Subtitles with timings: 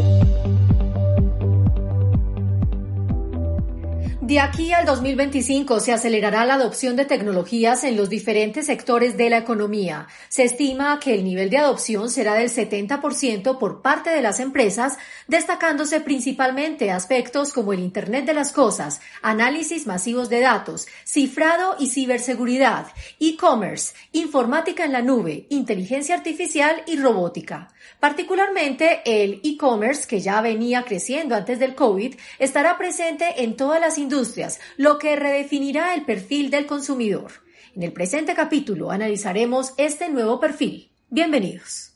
[0.00, 0.29] you
[4.30, 9.28] De aquí al 2025 se acelerará la adopción de tecnologías en los diferentes sectores de
[9.28, 10.06] la economía.
[10.28, 14.98] Se estima que el nivel de adopción será del 70% por parte de las empresas,
[15.26, 21.88] destacándose principalmente aspectos como el Internet de las Cosas, análisis masivos de datos, cifrado y
[21.88, 22.86] ciberseguridad,
[23.18, 27.66] e-commerce, informática en la nube, inteligencia artificial y robótica.
[27.98, 33.98] Particularmente el e-commerce, que ya venía creciendo antes del COVID, estará presente en todas las
[33.98, 34.19] industrias
[34.76, 37.30] lo que redefinirá el perfil del consumidor.
[37.74, 40.90] En el presente capítulo analizaremos este nuevo perfil.
[41.08, 41.94] Bienvenidos.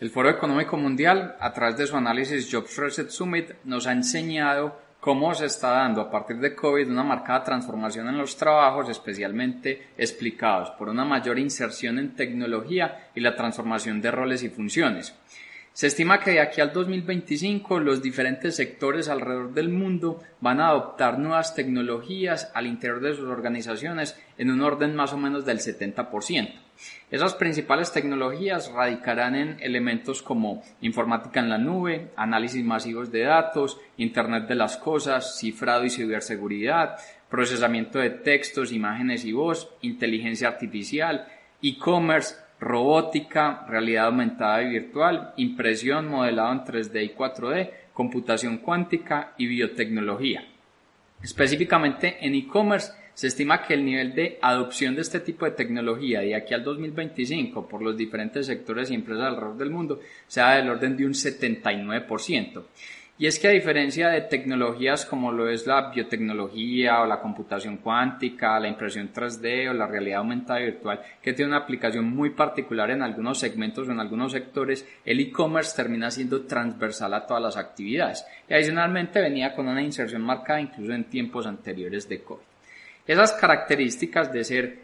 [0.00, 4.76] El Foro Económico Mundial, a través de su análisis Jobs Reset Summit, nos ha enseñado
[4.98, 9.90] cómo se está dando a partir de COVID una marcada transformación en los trabajos, especialmente
[9.96, 15.14] explicados por una mayor inserción en tecnología y la transformación de roles y funciones.
[15.72, 20.68] Se estima que de aquí al 2025 los diferentes sectores alrededor del mundo van a
[20.68, 25.60] adoptar nuevas tecnologías al interior de sus organizaciones en un orden más o menos del
[25.60, 26.52] 70%.
[27.10, 33.80] Esas principales tecnologías radicarán en elementos como informática en la nube, análisis masivos de datos,
[33.96, 36.98] Internet de las Cosas, cifrado y ciberseguridad,
[37.30, 41.26] procesamiento de textos, imágenes y voz, inteligencia artificial,
[41.62, 49.48] e-commerce, robótica, realidad aumentada y virtual, impresión, modelado en 3D y 4D, computación cuántica y
[49.48, 50.46] biotecnología.
[51.20, 56.20] Específicamente en e-commerce se estima que el nivel de adopción de este tipo de tecnología
[56.20, 60.70] de aquí al 2025 por los diferentes sectores y empresas alrededor del mundo sea del
[60.70, 62.62] orden de un 79%.
[63.22, 67.76] Y es que a diferencia de tecnologías como lo es la biotecnología o la computación
[67.76, 72.90] cuántica, la impresión 3D o la realidad aumentada virtual, que tiene una aplicación muy particular
[72.90, 77.56] en algunos segmentos o en algunos sectores, el e-commerce termina siendo transversal a todas las
[77.56, 78.26] actividades.
[78.48, 82.42] Y adicionalmente venía con una inserción marcada incluso en tiempos anteriores de COVID.
[83.06, 84.81] Esas características de ser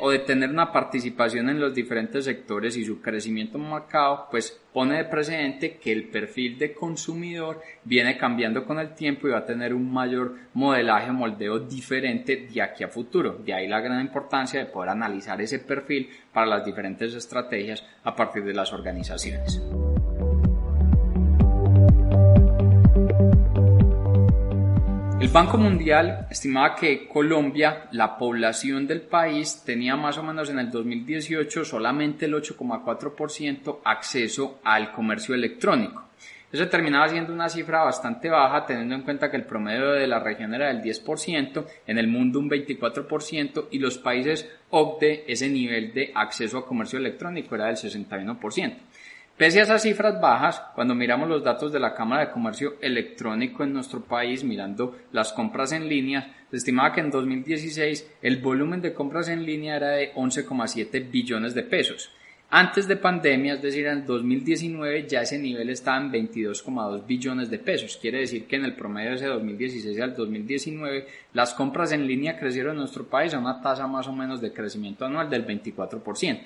[0.00, 4.98] o de tener una participación en los diferentes sectores y su crecimiento marcado, pues pone
[4.98, 9.46] de presente que el perfil de consumidor viene cambiando con el tiempo y va a
[9.46, 13.40] tener un mayor modelaje, moldeo diferente de aquí a futuro.
[13.44, 18.14] De ahí la gran importancia de poder analizar ese perfil para las diferentes estrategias a
[18.14, 19.60] partir de las organizaciones.
[25.18, 30.58] El Banco Mundial estimaba que Colombia, la población del país, tenía más o menos en
[30.58, 36.04] el 2018 solamente el 8,4% acceso al comercio electrónico.
[36.52, 40.20] Eso terminaba siendo una cifra bastante baja, teniendo en cuenta que el promedio de la
[40.20, 45.94] región era del 10%, en el mundo un 24% y los países OCDE ese nivel
[45.94, 48.74] de acceso a comercio electrónico era del 61%.
[49.36, 53.62] Pese a esas cifras bajas, cuando miramos los datos de la Cámara de Comercio Electrónico
[53.62, 58.80] en nuestro país, mirando las compras en línea, se estimaba que en 2016 el volumen
[58.80, 62.10] de compras en línea era de 11,7 billones de pesos.
[62.48, 67.58] Antes de pandemia, es decir, en 2019 ya ese nivel estaba en 22,2 billones de
[67.58, 67.98] pesos.
[68.00, 72.38] Quiere decir que en el promedio de ese 2016 al 2019 las compras en línea
[72.38, 76.40] crecieron en nuestro país a una tasa más o menos de crecimiento anual del 24%.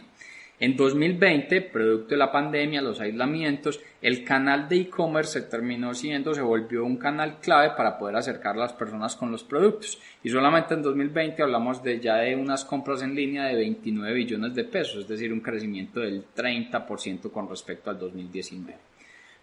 [0.62, 6.34] En 2020, producto de la pandemia, los aislamientos, el canal de e-commerce se terminó siendo,
[6.34, 9.98] se volvió un canal clave para poder acercar a las personas con los productos.
[10.22, 14.54] Y solamente en 2020 hablamos de ya de unas compras en línea de 29 billones
[14.54, 18.89] de pesos, es decir, un crecimiento del 30% con respecto al 2019.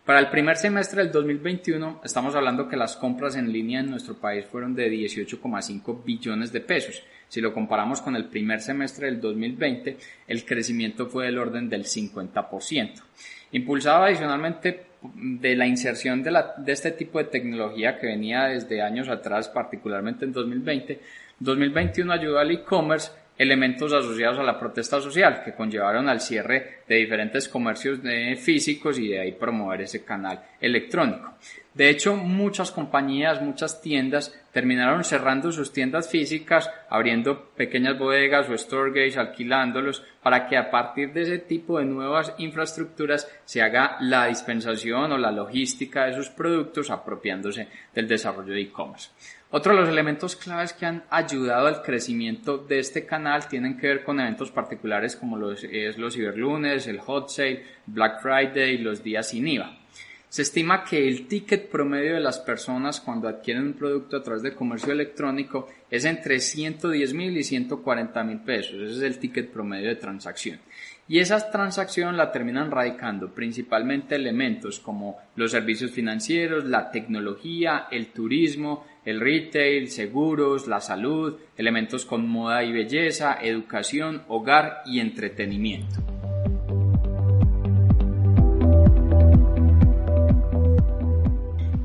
[0.08, 4.16] Para el primer semestre del 2021 estamos hablando que las compras en línea en nuestro
[4.16, 7.04] país fueron de 18,5 billones de pesos.
[7.28, 9.98] Si lo comparamos con el primer semestre del 2020,
[10.30, 13.04] el crecimiento fue del orden del 50%.
[13.52, 16.32] Impulsado adicionalmente de la inserción de,
[16.68, 21.02] este tipo de tecnología que venía desde años atrás, particularmente en 2020,
[21.42, 26.96] 2021 ayudó al e-commerce elementos asociados a la protesta social que conllevaron al cierre de
[26.96, 28.00] diferentes comercios
[28.40, 31.36] físicos y de ahí promover ese canal electrónico.
[31.74, 38.58] De hecho, muchas compañías, muchas tiendas terminaron cerrando sus tiendas físicas, abriendo pequeñas bodegas o
[38.58, 44.26] storage, alquilándolos, para que a partir de ese tipo de nuevas infraestructuras se haga la
[44.26, 49.12] dispensación o la logística de sus productos apropiándose del desarrollo de e-commerce.
[49.50, 53.88] Otro de los elementos claves que han ayudado al crecimiento de este canal tienen que
[53.88, 58.78] ver con eventos particulares como los, es los ciberlunes, el hot sale, Black Friday y
[58.80, 59.78] los días sin IVA.
[60.28, 64.44] Se estima que el ticket promedio de las personas cuando adquieren un producto a través
[64.44, 68.74] de comercio electrónico es entre 110 mil y 140 mil pesos.
[68.74, 70.60] Ese es el ticket promedio de transacción.
[71.10, 78.08] Y esa transacción la terminan radicando principalmente elementos como los servicios financieros, la tecnología, el
[78.08, 86.04] turismo, el retail, seguros, la salud, elementos con moda y belleza, educación, hogar y entretenimiento.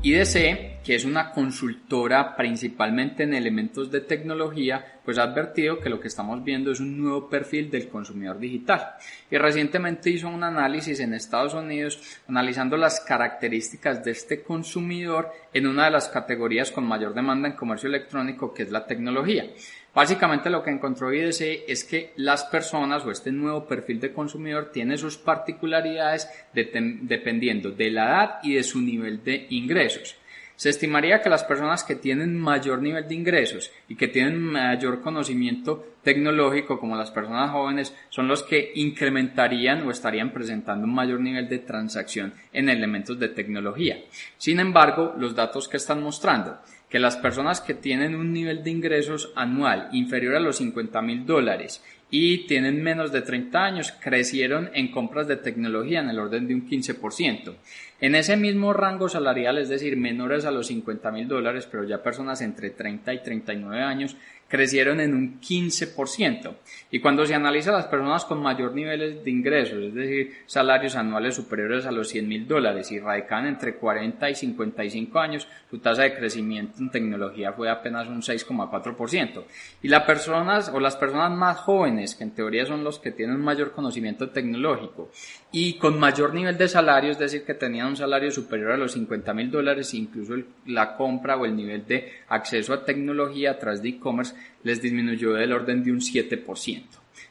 [0.01, 5.99] IDC, que es una consultora principalmente en elementos de tecnología, pues ha advertido que lo
[5.99, 8.95] que estamos viendo es un nuevo perfil del consumidor digital.
[9.31, 15.67] Y recientemente hizo un análisis en Estados Unidos analizando las características de este consumidor en
[15.67, 19.45] una de las categorías con mayor demanda en comercio electrónico, que es la tecnología.
[19.93, 24.71] Básicamente lo que encontró IDC es que las personas o este nuevo perfil de consumidor
[24.71, 30.17] tiene sus particularidades dependiendo de la edad y de su nivel de ingresos.
[30.63, 35.01] Se estimaría que las personas que tienen mayor nivel de ingresos y que tienen mayor
[35.01, 41.19] conocimiento tecnológico, como las personas jóvenes, son los que incrementarían o estarían presentando un mayor
[41.19, 44.05] nivel de transacción en elementos de tecnología.
[44.37, 48.69] Sin embargo, los datos que están mostrando que las personas que tienen un nivel de
[48.69, 51.83] ingresos anual inferior a los 50 mil dólares
[52.15, 56.53] y tienen menos de 30 años crecieron en compras de tecnología en el orden de
[56.53, 57.55] un 15%.
[58.01, 62.03] En ese mismo rango salarial, es decir, menores a los 50 mil dólares, pero ya
[62.03, 64.15] personas entre 30 y 39 años,
[64.53, 66.53] crecieron en un 15%.
[66.91, 71.33] Y cuando se analiza las personas con mayor niveles de ingresos, es decir, salarios anuales
[71.35, 76.03] superiores a los 100 mil dólares y radican entre 40 y 55 años, su tasa
[76.03, 79.43] de crecimiento en tecnología fue apenas un 6,4%.
[79.81, 83.39] Y las personas o las personas más jóvenes, que en teoría son los que tienen
[83.39, 85.09] mayor conocimiento tecnológico
[85.51, 88.91] y con mayor nivel de salario, es decir, que tenían un salario superior a los
[88.93, 90.35] 50 mil dólares, incluso
[90.65, 95.33] la compra o el nivel de acceso a tecnología a través de e-commerce les disminuyó
[95.33, 96.83] del orden de un 7%.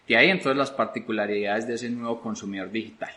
[0.09, 3.13] De ahí entonces las particularidades de ese nuevo consumidor digital.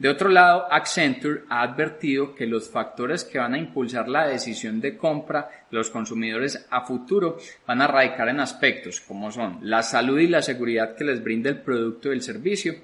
[0.00, 4.80] De otro lado, Accenture ha advertido que los factores que van a impulsar la decisión
[4.80, 7.36] de compra de los consumidores a futuro
[7.66, 11.50] van a radicar en aspectos como son la salud y la seguridad que les brinda
[11.50, 12.76] el producto y el servicio,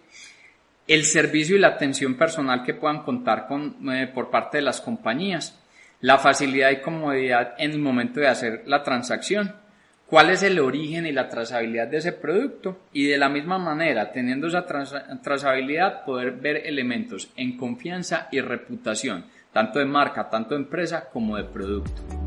[0.87, 4.83] el servicio y la atención personal que puedan contar con, eh, por parte de las
[4.83, 5.59] compañías,
[6.03, 9.55] la facilidad y comodidad en el momento de hacer la transacción,
[10.07, 14.13] cuál es el origen y la trazabilidad de ese producto y de la misma manera,
[14.13, 14.67] teniendo esa
[15.23, 21.37] trazabilidad, poder ver elementos en confianza y reputación, tanto de marca, tanto de empresa como
[21.37, 22.26] de producto.